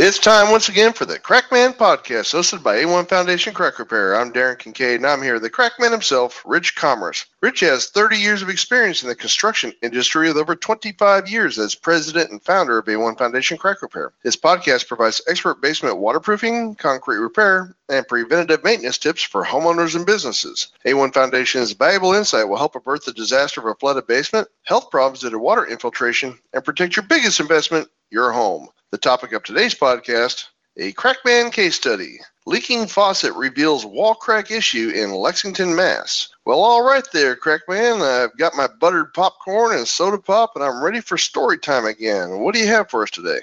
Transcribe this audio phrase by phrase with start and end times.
[0.00, 4.14] It's time once again for the Crackman Podcast, hosted by A1 Foundation Crack Repair.
[4.14, 7.26] I'm Darren Kincaid, and I'm here with the Crackman himself, Rich Commerce.
[7.42, 11.74] Rich has 30 years of experience in the construction industry with over 25 years as
[11.74, 14.12] president and founder of A1 Foundation Crack Repair.
[14.22, 20.06] His podcast provides expert basement waterproofing, concrete repair, and preventative maintenance tips for homeowners and
[20.06, 20.68] businesses.
[20.86, 25.22] A1 Foundation's valuable insight will help avert the disaster of a flooded basement, health problems
[25.22, 28.68] due to water infiltration, and protect your biggest investment, your home.
[28.90, 30.46] The topic of today's podcast
[30.78, 32.20] a Crackman case study.
[32.46, 36.30] Leaking faucet reveals wall crack issue in Lexington, Mass.
[36.46, 38.00] Well, all right there, Crackman.
[38.00, 42.38] I've got my buttered popcorn and soda pop, and I'm ready for story time again.
[42.38, 43.40] What do you have for us today?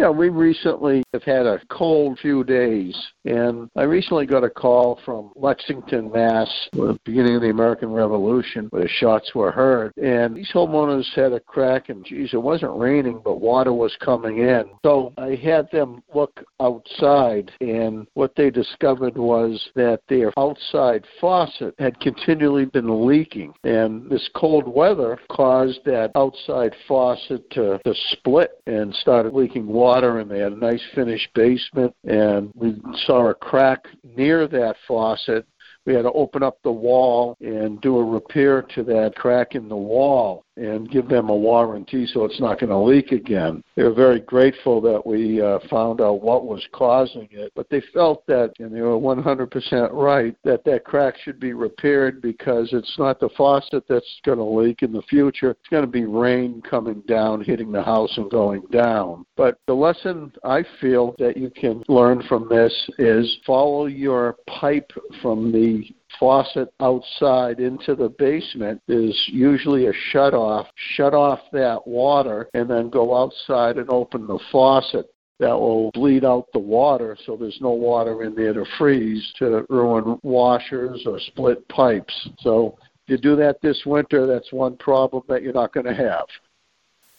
[0.00, 4.98] Yeah, we recently have had a cold few days, and I recently got a call
[5.04, 9.92] from Lexington, Mass, the beginning of the American Revolution, where the shots were heard.
[9.98, 14.38] And these homeowners had a crack, and geez, it wasn't raining, but water was coming
[14.38, 14.70] in.
[14.86, 21.74] So I had them look outside, and what they discovered was that their outside faucet
[21.78, 23.52] had continually been leaking.
[23.64, 29.89] And this cold weather caused that outside faucet to, to split and started leaking water
[29.90, 34.76] water and they had a nice finished basement and we saw a crack near that
[34.86, 35.44] faucet.
[35.84, 39.68] We had to open up the wall and do a repair to that crack in
[39.68, 43.64] the wall and give them a warranty so it's not going to leak again.
[43.76, 47.82] They were very grateful that we uh, found out what was causing it, but they
[47.94, 52.94] felt that, and they were 100% right, that that crack should be repaired because it's
[52.98, 55.50] not the faucet that's going to leak in the future.
[55.50, 59.24] It's going to be rain coming down, hitting the house and going down.
[59.36, 64.90] But the lesson I feel that you can learn from this is follow your pipe
[65.22, 65.88] from the
[66.18, 70.66] faucet outside into the basement is usually a shut off.
[70.94, 75.06] Shut off that water and then go outside and open the faucet.
[75.38, 79.64] That will bleed out the water so there's no water in there to freeze to
[79.70, 82.28] ruin washers or split pipes.
[82.40, 85.94] So if you do that this winter, that's one problem that you're not going to
[85.94, 86.26] have.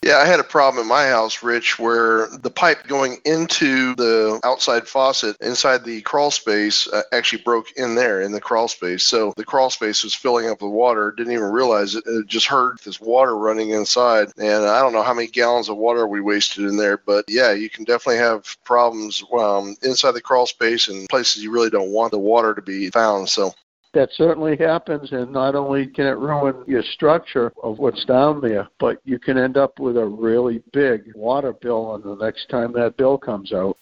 [0.04, 4.40] Yeah, I had a problem in my house, Rich, where the pipe going into the
[4.42, 9.04] outside faucet inside the crawl space uh, actually broke in there in the crawl space.
[9.04, 11.12] So the crawl space was filling up with water.
[11.16, 12.02] Didn't even realize it.
[12.04, 14.32] It just heard this water running inside.
[14.38, 17.52] And I don't know how many gallons of water we wasted in there, but yeah,
[17.52, 21.92] you can definitely have problems um, inside the crawl space and places you really don't
[21.92, 23.28] want the water to be found.
[23.28, 23.54] So
[23.94, 28.68] that certainly happens, and not only can it ruin your structure of what's down there,
[28.80, 32.72] but you can end up with a really big water bill on the next time
[32.72, 33.76] that bill comes out.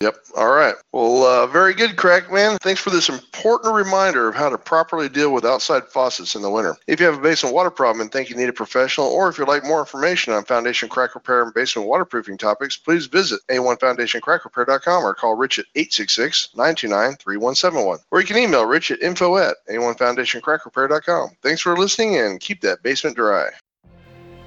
[0.00, 0.16] Yep.
[0.36, 0.74] All right.
[0.92, 2.58] Well, uh, very good, Crack Man.
[2.60, 6.50] Thanks for this important reminder of how to properly deal with outside faucets in the
[6.50, 6.76] winter.
[6.86, 9.38] If you have a basement water problem and think you need a professional, or if
[9.38, 15.02] you'd like more information on foundation crack repair and basement waterproofing topics, please visit a1foundationcrackrepair.com
[15.02, 17.98] or call Rich at 866-929-3171.
[18.10, 21.30] Or you can email Rich at info at a1foundationcrackrepair.com.
[21.42, 23.48] Thanks for listening and keep that basement dry.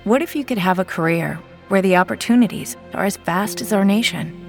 [0.03, 1.39] What if you could have a career
[1.69, 4.48] where the opportunities are as vast as our nation?